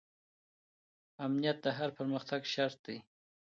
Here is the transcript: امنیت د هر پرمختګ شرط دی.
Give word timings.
امنیت 1.25 1.57
د 1.65 1.67
هر 1.77 1.89
پرمختګ 1.97 2.41
شرط 2.53 2.77
دی. 2.85 2.97